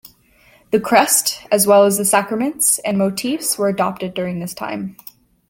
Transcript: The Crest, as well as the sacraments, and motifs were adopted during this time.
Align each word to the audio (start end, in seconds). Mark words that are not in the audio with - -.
The 0.71 0.79
Crest, 0.79 1.43
as 1.51 1.67
well 1.67 1.83
as 1.83 1.99
the 1.99 2.05
sacraments, 2.05 2.79
and 2.79 2.97
motifs 2.97 3.59
were 3.59 3.67
adopted 3.69 4.15
during 4.15 4.39
this 4.39 4.55
time. 4.55 4.95